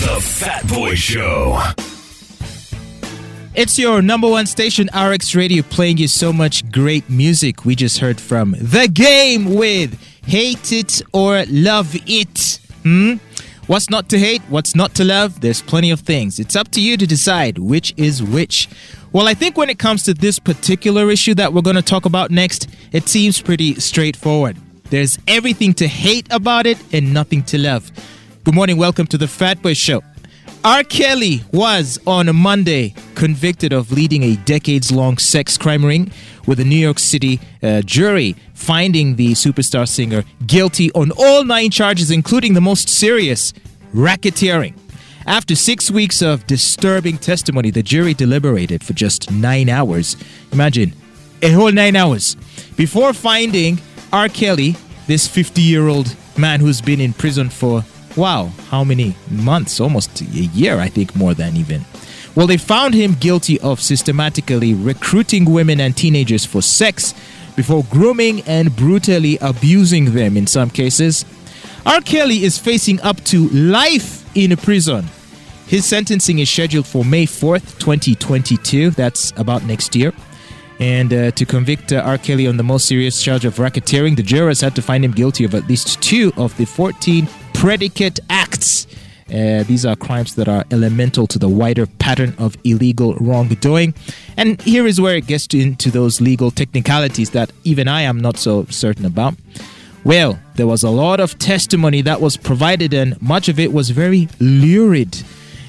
[0.00, 1.60] The Fat Boy Show.
[3.56, 7.64] It's your number one station, RX Radio, playing you so much great music.
[7.64, 12.60] We just heard from The Game with Hate It or Love It.
[12.84, 13.14] Hmm?
[13.66, 14.40] What's not to hate?
[14.42, 15.40] What's not to love?
[15.40, 16.38] There's plenty of things.
[16.38, 18.68] It's up to you to decide which is which.
[19.10, 22.04] Well, I think when it comes to this particular issue that we're going to talk
[22.04, 24.58] about next, it seems pretty straightforward.
[24.90, 27.90] There's everything to hate about it and nothing to love.
[28.48, 28.78] Good morning.
[28.78, 30.02] Welcome to the Fat Boy Show.
[30.64, 30.82] R.
[30.82, 36.10] Kelly was on a Monday convicted of leading a decades long sex crime ring
[36.46, 41.68] with a New York City uh, jury finding the superstar singer guilty on all nine
[41.68, 43.52] charges, including the most serious
[43.92, 44.74] racketeering.
[45.26, 50.16] After six weeks of disturbing testimony, the jury deliberated for just nine hours.
[50.52, 50.94] Imagine,
[51.42, 52.34] a whole nine hours.
[52.78, 53.78] Before finding
[54.10, 54.30] R.
[54.30, 54.74] Kelly,
[55.06, 57.84] this 50 year old man who's been in prison for,
[58.18, 59.80] wow, how many months?
[59.80, 61.84] Almost a year, I think, more than even.
[62.34, 67.14] Well, they found him guilty of systematically recruiting women and teenagers for sex
[67.56, 71.24] before grooming and brutally abusing them in some cases.
[71.86, 72.00] R.
[72.00, 75.06] Kelly is facing up to life in prison.
[75.66, 78.90] His sentencing is scheduled for May 4th, 2022.
[78.90, 80.12] That's about next year.
[80.80, 82.18] And uh, to convict uh, R.
[82.18, 85.44] Kelly on the most serious charge of racketeering, the jurors had to find him guilty
[85.44, 87.26] of at least two of the 14
[87.58, 88.86] predicate acts.
[89.28, 93.92] Uh, these are crimes that are elemental to the wider pattern of illegal wrongdoing.
[94.36, 98.20] And here is where it gets to, into those legal technicalities that even I am
[98.20, 99.34] not so certain about.
[100.04, 103.90] Well, there was a lot of testimony that was provided, and much of it was
[103.90, 105.20] very lurid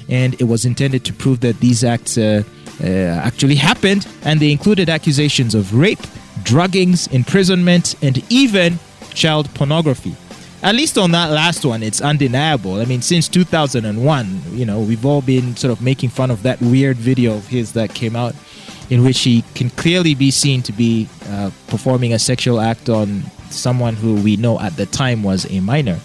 [0.08, 2.42] and it was intended to prove that these acts uh,
[2.82, 6.00] uh, actually happened, and they included accusations of rape,
[6.42, 8.78] druggings, imprisonment, and even
[9.12, 10.14] child pornography.
[10.62, 12.80] At least on that last one, it's undeniable.
[12.80, 16.60] I mean, since 2001, you know, we've all been sort of making fun of that
[16.60, 18.34] weird video of his that came out
[18.90, 23.22] in which he can clearly be seen to be uh, performing a sexual act on
[23.48, 25.98] someone who we know at the time was a minor.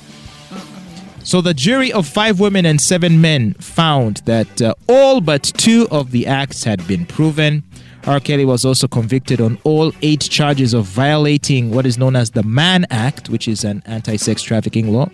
[1.25, 5.87] So the jury of five women and seven men found that uh, all but two
[5.91, 7.63] of the acts had been proven.
[8.07, 8.19] R.
[8.19, 12.43] Kelly was also convicted on all eight charges of violating what is known as the
[12.43, 15.09] Mann Act, which is an anti sex trafficking law.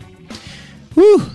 [0.95, 1.25] Whew.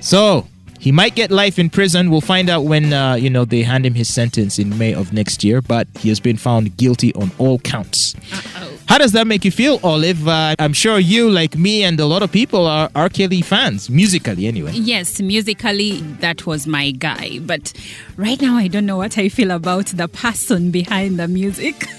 [0.00, 0.46] So
[0.82, 2.10] he might get life in prison.
[2.10, 5.12] We'll find out when uh, you know they hand him his sentence in May of
[5.12, 5.62] next year.
[5.62, 8.16] But he has been found guilty on all counts.
[8.32, 8.78] Uh-oh.
[8.88, 10.26] How does that make you feel, Olive?
[10.26, 13.08] Uh, I'm sure you, like me and a lot of people, are R.
[13.08, 14.72] Kelly fans, musically anyway.
[14.72, 17.38] Yes, musically, that was my guy.
[17.38, 17.72] But
[18.16, 21.86] right now, I don't know what I feel about the person behind the music.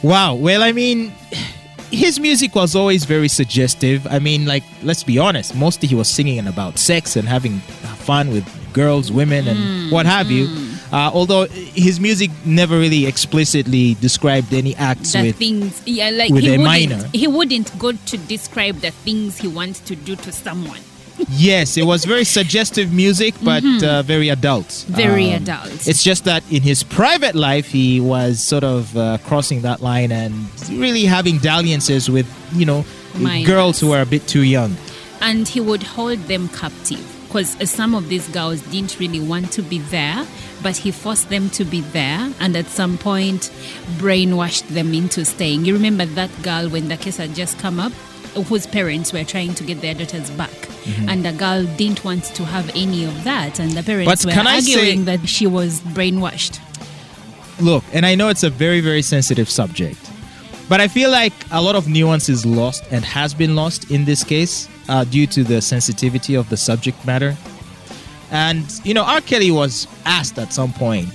[0.00, 0.36] Wow.
[0.36, 1.12] Well, I mean,
[1.90, 4.06] his music was always very suggestive.
[4.06, 7.60] I mean, like, let's be honest, mostly he was singing about sex and having
[8.08, 10.36] fun with girls, women, and mm, what have mm.
[10.38, 10.44] you.
[10.90, 11.44] Uh, although
[11.86, 16.48] his music never really explicitly described any acts the with things, yeah, like with he
[16.48, 17.10] a wouldn't, minor.
[17.12, 20.80] He wouldn't go to describe the things he wants to do to someone.
[21.28, 23.84] yes, it was very suggestive music, but mm-hmm.
[23.84, 24.86] uh, very adult.
[24.88, 25.86] Very um, adult.
[25.86, 30.10] It's just that in his private life, he was sort of uh, crossing that line
[30.12, 30.32] and
[30.70, 33.46] really having dalliances with, you know, Minors.
[33.46, 34.72] girls who are a bit too young.
[35.20, 39.62] And he would hold them captive because some of these girls didn't really want to
[39.62, 40.26] be there
[40.62, 43.50] but he forced them to be there and at some point
[43.98, 45.64] brainwashed them into staying.
[45.64, 47.92] You remember that girl when the case had just come up?
[48.48, 51.08] Whose parents were trying to get their daughters back, mm-hmm.
[51.08, 54.40] and the girl didn't want to have any of that, and the parents but were
[54.40, 56.60] arguing say, that she was brainwashed.
[57.58, 59.98] Look, and I know it's a very, very sensitive subject,
[60.68, 64.04] but I feel like a lot of nuance is lost and has been lost in
[64.04, 67.36] this case uh, due to the sensitivity of the subject matter.
[68.30, 69.20] And, you know, R.
[69.20, 71.08] Kelly was asked at some point,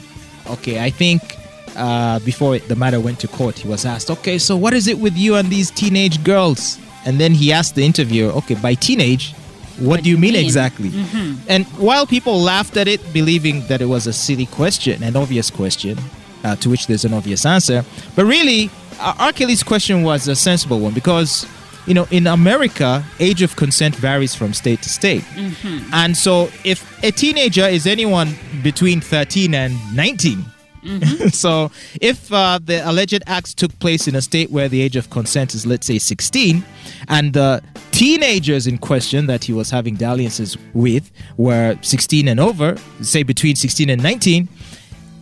[0.48, 1.38] okay, I think
[1.76, 4.98] uh, before the matter went to court, he was asked, okay, so what is it
[4.98, 6.80] with you and these teenage girls?
[7.06, 9.34] And then he asked the interviewer, okay, by teenage,
[9.80, 10.46] what, what do you mean, mean?
[10.46, 10.90] exactly?
[10.90, 11.46] Mm-hmm.
[11.48, 15.50] And while people laughed at it, believing that it was a silly question, an obvious
[15.50, 15.98] question,
[16.44, 17.84] uh, to which there's an obvious answer,
[18.16, 18.70] but really,
[19.00, 19.34] R.
[19.34, 21.48] Kelly's question was a sensible one because
[21.86, 25.24] you know, in America, age of consent varies from state to state.
[25.36, 25.94] Mm-hmm.
[25.94, 30.46] And so if a teenager is anyone between 13 and 19,
[30.84, 31.28] Mm-hmm.
[31.30, 31.72] so,
[32.02, 35.54] if uh, the alleged acts took place in a state where the age of consent
[35.54, 36.64] is, let's say, 16,
[37.08, 42.76] and the teenagers in question that he was having dalliances with were 16 and over,
[43.02, 44.50] say between 16 and 19,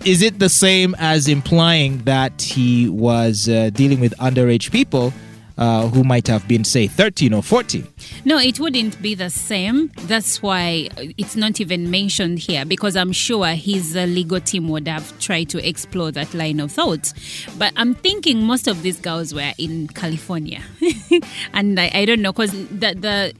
[0.05, 5.13] is it the same as implying that he was uh, dealing with underage people
[5.61, 7.87] uh, who might have been, say, 13 or 14.
[8.25, 9.91] No, it wouldn't be the same.
[10.07, 14.87] That's why it's not even mentioned here because I'm sure his uh, legal team would
[14.87, 17.13] have tried to explore that line of thought.
[17.59, 20.63] But I'm thinking most of these girls were in California.
[21.53, 23.33] and I, I don't know because the, the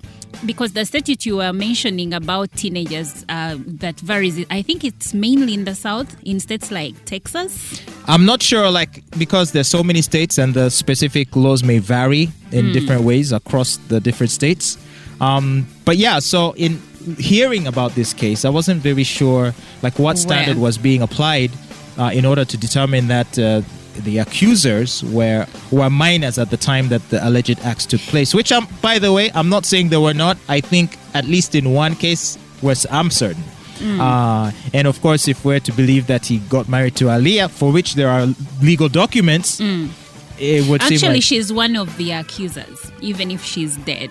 [0.46, 5.56] because the statute you were mentioning about teenagers uh, that varies, I think it's mainly
[5.56, 7.82] in the South, in states like Texas.
[8.08, 12.30] I'm not sure, like, because there's so many states and the specific laws may vary
[12.52, 14.78] in different ways across the different states.
[15.22, 16.82] Um, but yeah, so in
[17.18, 20.64] hearing about this case, I wasn't very sure, like, what standard Where?
[20.64, 21.52] was being applied
[21.98, 23.62] uh, in order to determine that uh,
[24.00, 28.34] the accusers were were minors at the time that the alleged acts took place.
[28.34, 30.38] Which, I'm, by the way, I'm not saying they were not.
[30.50, 33.44] I think at least in one case was I'm certain.
[33.82, 37.72] Uh, and of course, if we're to believe that he got married to Aaliyah, for
[37.72, 38.28] which there are
[38.62, 43.78] legal documents, it would seem Actually, like she's one of the accusers, even if she's
[43.78, 44.10] dead.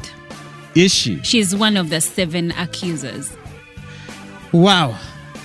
[0.74, 1.20] is she?
[1.22, 3.30] She's one of the seven accusers.
[4.52, 4.96] Wow.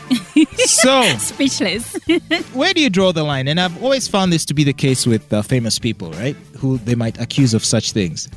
[0.57, 1.97] so, Speechless.
[2.53, 3.47] where do you draw the line?
[3.47, 6.35] And I've always found this to be the case with uh, famous people, right?
[6.59, 8.29] Who they might accuse of such things.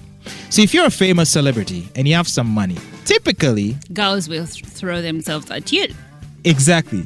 [0.51, 2.77] So, if you're a famous celebrity and you have some money,
[3.09, 5.87] typically, Girls will th- throw themselves at you.
[6.45, 7.05] exactly.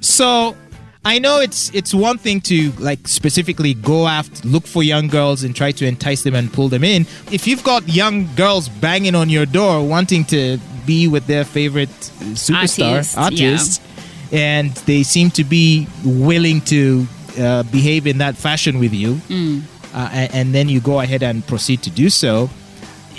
[0.00, 0.54] So,
[1.04, 5.42] I know it's it's one thing to like specifically go after look for young girls
[5.44, 7.06] and try to entice them and pull them in.
[7.32, 11.88] If you've got young girls banging on your door wanting to be with their favorite
[11.88, 13.82] uh, superstar Artist, artist,
[14.32, 17.06] and they seem to be willing to
[17.38, 19.12] uh, behave in that fashion with you,
[19.94, 22.50] uh, and, and then you go ahead and proceed to do so.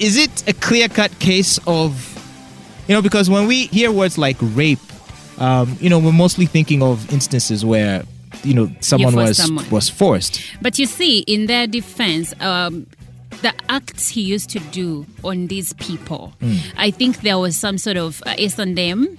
[0.01, 1.91] Is it a clear cut case of,
[2.87, 4.79] you know, because when we hear words like rape,
[5.37, 8.03] um, you know, we're mostly thinking of instances where,
[8.43, 9.69] you know, someone was someone.
[9.69, 10.41] was forced.
[10.61, 12.87] But you see, in their defense, um,
[13.43, 16.33] the acts he used to do on these people,
[16.77, 19.17] I think there was some sort of uh, S and M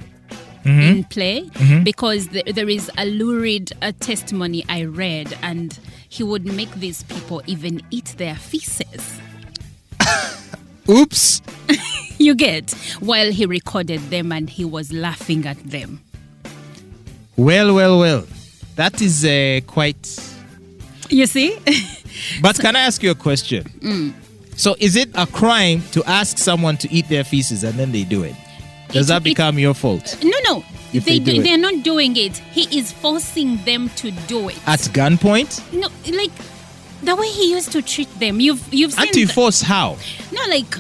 [0.64, 1.49] in play
[1.82, 5.76] because th- there is a lurid uh, testimony I read, and
[6.08, 9.19] he would make these people even eat their feces.
[10.88, 11.43] Oops.
[12.19, 12.70] You get
[13.00, 16.00] while he recorded them and he was laughing at them.
[17.37, 18.25] Well, well, well.
[18.76, 20.06] That is uh, quite.
[21.11, 21.58] You see?
[22.40, 23.64] But can I ask you a question?
[23.81, 24.12] Mm.
[24.56, 28.05] So, is it a crime to ask someone to eat their feces and then they
[28.05, 28.37] do it?
[28.90, 30.64] Does It- that it- become your fault no, no.
[30.93, 32.37] If they, they do do, they're not doing it.
[32.37, 34.58] He is forcing them to do it.
[34.69, 35.73] at gunpoint?
[35.73, 36.31] No, like
[37.03, 38.41] the way he used to treat them.
[38.41, 39.07] You've you've seen.
[39.07, 39.97] And to the- force how?
[40.33, 40.75] no, like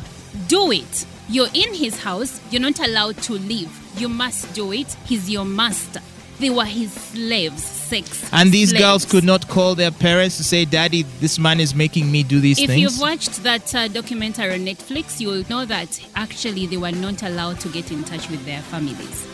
[0.48, 1.06] do it.
[1.28, 2.40] You're in his house.
[2.50, 3.70] You're not allowed to leave.
[3.98, 4.92] You must do it.
[5.04, 6.00] He's your master.
[6.38, 8.28] They were his slaves, sex.
[8.32, 12.10] And these girls could not call their parents to say, "Daddy, this man is making
[12.10, 15.44] me do these If things." If you've watched that uh, documentary on Netflix, you will
[15.48, 19.26] know that actually they were not allowed to get in touch with their families.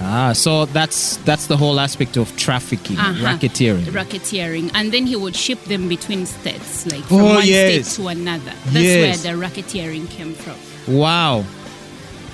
[0.00, 3.24] Ah, so that's that's the whole aspect of trafficking, Uh-huh.
[3.26, 3.84] racketeering.
[3.92, 7.88] Racketeering, and then he would ship them between states, like from Oh, one yes.
[7.88, 8.52] state to another.
[8.66, 9.24] That's Yes.
[9.24, 10.56] where the racketeering came from.
[10.88, 11.44] wow,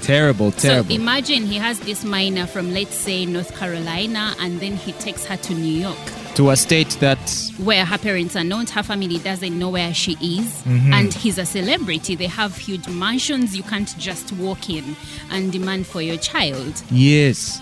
[0.03, 0.89] terrible, terrible.
[0.91, 5.25] So imagine he has this minor from, let's say, North Carolina, and then he takes
[5.27, 5.99] her to New York,
[6.39, 7.19] to a state that
[7.59, 10.93] where her parents are not, her family doesn't know where she is, Mm-hmm.
[10.93, 12.15] and he's a celebrity.
[12.15, 13.57] They have huge mansions.
[13.57, 14.95] You can't just walk in
[15.33, 16.81] and demand for your child.
[16.93, 17.61] Yes.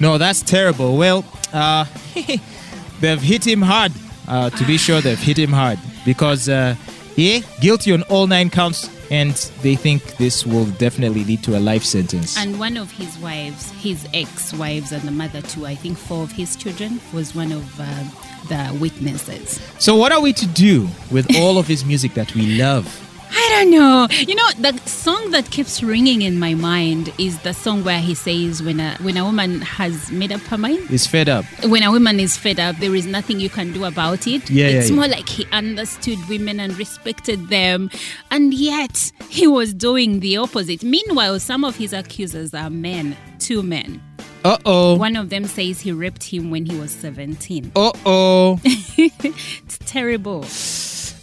[0.00, 0.96] No, that's terrible.
[0.96, 1.22] Well,
[1.52, 1.84] uh,
[3.00, 3.92] they've hit him hard.
[4.26, 6.76] Uh, to be sure, they've hit him hard because, uh,
[7.16, 11.60] yeah, guilty on all nine counts, and they think this will definitely lead to a
[11.60, 12.36] life sentence.
[12.38, 16.32] And one of his wives, his ex-wives, and the mother to I think four of
[16.32, 18.04] his children, was one of uh,
[18.48, 19.60] the witnesses.
[19.78, 23.07] so, what are we to do with all of his music that we love?
[23.30, 24.08] I don't know.
[24.10, 28.14] You know, the song that keeps ringing in my mind is the song where he
[28.14, 31.44] says, "When a when a woman has made up her mind, He's fed up.
[31.64, 34.68] when a woman is fed up, there is nothing you can do about it." Yeah,
[34.68, 34.96] yeah, it's yeah.
[34.96, 37.90] more like he understood women and respected them,
[38.30, 40.82] and yet he was doing the opposite.
[40.82, 44.00] Meanwhile, some of his accusers are men, two men.
[44.44, 44.96] Uh oh.
[44.96, 47.72] One of them says he raped him when he was seventeen.
[47.76, 48.60] Uh oh.
[48.64, 50.44] It's terrible.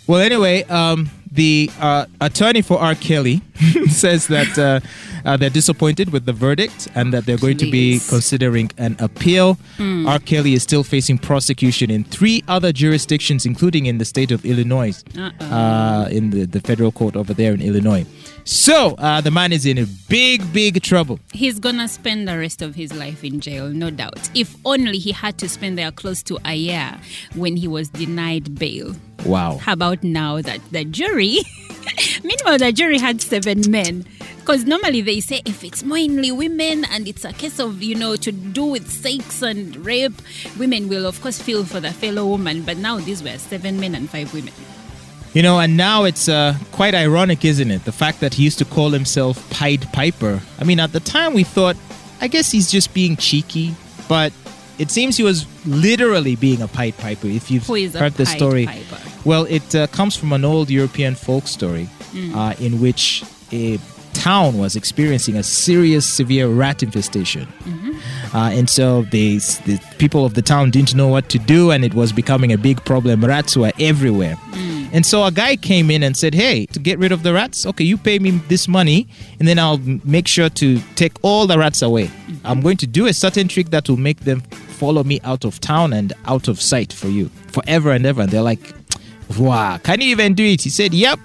[0.08, 2.96] Well, anyway, um, the uh, attorney for R.
[2.96, 3.42] Kelly
[3.89, 4.80] says that uh,
[5.27, 9.58] uh, they're disappointed with the verdict and that they're going to be considering an appeal.
[9.80, 10.20] R.
[10.20, 15.04] Kelly is still facing prosecution in three other jurisdictions, including in the state of Illinois,
[15.18, 18.06] uh, in the, the federal court over there in Illinois.
[18.46, 21.20] So uh, the man is in a big, big trouble.
[21.34, 24.30] He's gonna spend the rest of his life in jail, no doubt.
[24.36, 26.96] If only he had to spend there close to a year
[27.34, 28.96] when he was denied bail.
[29.25, 29.58] Wow.
[29.58, 31.39] How about now that the jury,
[32.24, 34.05] meanwhile, the jury had seven men.
[34.39, 38.15] Because normally they say if it's mainly women and it's a case of, you know,
[38.15, 40.13] to do with sex and rape,
[40.60, 42.62] women will, of course, feel for the fellow woman.
[42.62, 44.53] But now these were seven men and five women.
[45.34, 47.86] You know, and now it's uh, quite ironic, isn't it?
[47.86, 50.39] The fact that he used to call himself Pied Piper.
[50.60, 51.75] I mean, at the time we thought,
[52.22, 53.74] I guess he's just being cheeky,
[54.08, 54.32] but
[54.77, 57.27] it seems he was literally being a Pied Piper.
[57.27, 59.01] If you've Who is a heard the story, Piper?
[59.25, 61.89] Well, it uh, comes from an old European folk story
[62.34, 63.79] uh, in which a
[64.13, 67.48] town was experiencing a serious, severe rat infestation.
[68.34, 71.84] Uh, and so they, the people of the town didn't know what to do, and
[71.84, 73.24] it was becoming a big problem.
[73.24, 74.38] Rats were everywhere.
[74.94, 77.65] And so a guy came in and said, Hey, to get rid of the rats,
[77.65, 79.08] okay, you pay me this money,
[79.39, 82.10] and then I'll make sure to take all the rats away.
[82.46, 84.39] I'm going to do a certain trick that will make them
[84.79, 88.22] follow me out of town and out of sight for you forever and ever.
[88.22, 88.74] And they're like,
[89.39, 90.62] Wow, can you even do it?
[90.62, 91.20] He said, Yep.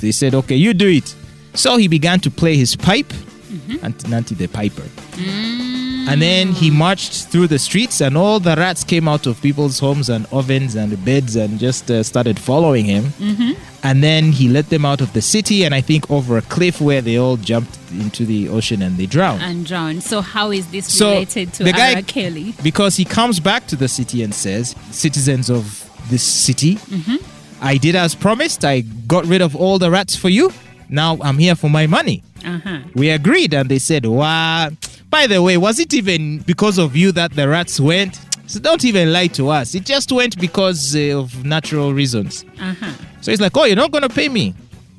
[0.00, 1.14] They said, Okay, you do it.
[1.54, 3.76] So he began to play his pipe, mm-hmm.
[4.12, 4.82] Nanti the Piper.
[4.82, 6.08] Mm.
[6.08, 9.78] And then he marched through the streets, and all the rats came out of people's
[9.78, 13.04] homes and ovens and beds and just uh, started following him.
[13.04, 13.52] Mm-hmm.
[13.84, 16.80] And then he let them out of the city, and I think over a cliff
[16.80, 19.42] where they all jumped into the ocean and they drowned.
[19.42, 20.02] And drowned.
[20.02, 22.02] So how is this So, related to the guy- R.
[22.02, 22.54] Kelly?
[22.62, 27.16] Because he comes back to the city and says, Citizens of this city, mm-hmm.
[27.62, 28.64] I did as promised.
[28.64, 30.52] I got rid of all the rats for you.
[30.88, 32.22] Now I'm here for my money.
[32.44, 32.80] Uh-huh.
[32.94, 34.70] We agreed, and they said, Wow.
[35.08, 38.18] By the way, was it even because of you that the rats went?
[38.46, 39.74] So don't even lie to us.
[39.74, 42.44] It just went because uh, of natural reasons.
[42.60, 42.92] Uh-huh.
[43.20, 44.54] So he's like, Oh, you're not going to pay me?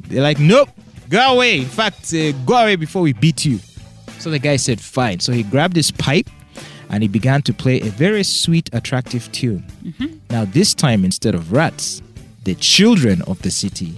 [0.08, 0.70] They're like, Nope,
[1.10, 1.60] go away.
[1.60, 3.60] In fact, uh, go away before we beat you.
[4.20, 5.20] So the guy said, Fine.
[5.20, 6.30] So he grabbed his pipe
[6.90, 9.66] and he began to play a very sweet, attractive tune.
[10.30, 12.02] Now, this time, instead of rats,
[12.44, 13.94] the children of the city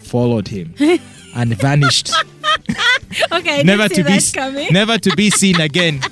[0.00, 0.74] followed him
[1.34, 2.12] and vanished
[3.32, 4.68] Okay, never to be coming.
[4.72, 6.00] never to be seen again.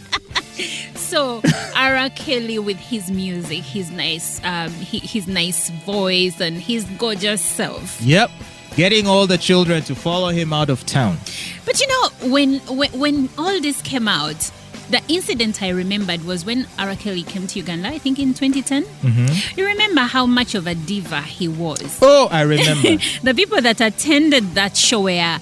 [0.95, 1.41] So
[1.75, 2.11] R.
[2.11, 7.99] Kelly with his music, his nice, um, his nice voice, and his gorgeous self.
[8.03, 8.31] Yep,
[8.77, 11.17] getting all the children to follow him out of town.
[11.65, 14.51] But you know, when when, when all this came out,
[14.91, 16.95] the incident I remembered was when R.
[16.97, 17.89] Kelly came to Uganda.
[17.89, 18.85] I think in 2010.
[18.85, 19.59] Mm-hmm.
[19.61, 21.99] You remember how much of a diva he was.
[22.03, 22.97] Oh, I remember.
[23.23, 25.39] The people that attended that show were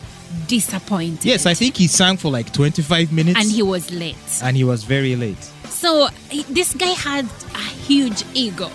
[0.48, 1.24] disappointed.
[1.24, 4.16] yes, I think he sang for like 25 minutes, and he was late.
[4.42, 5.42] and he was very late.
[5.68, 6.08] So
[6.50, 8.70] this guy had a huge ego,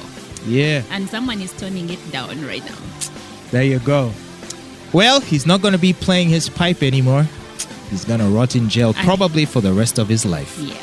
[0.45, 2.77] Yeah, and someone is toning it down right now.
[3.51, 4.11] there you go.
[4.93, 7.25] Well, he's not going to be playing his pipe anymore.
[7.91, 10.57] He's going to rot in jail probably for the rest of his life.
[10.57, 10.75] Yeah.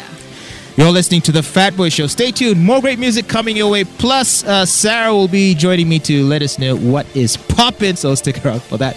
[0.76, 2.06] You're listening to the Fat Boy Show.
[2.06, 2.62] Stay tuned.
[2.62, 3.82] More great music coming your way.
[3.82, 7.96] Plus, uh, Sarah will be joining me to let us know what is popping.
[7.96, 8.94] So stick around for that.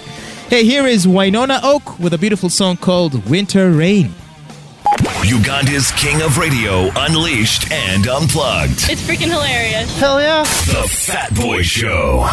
[0.50, 4.14] Hey, here is Winona Oak with a beautiful song called Winter Rain.
[5.24, 8.90] Uganda's king of radio, unleashed and unplugged.
[8.90, 9.98] It's freaking hilarious.
[9.98, 10.44] Hell yeah.
[10.44, 12.28] The Fat Boy Show.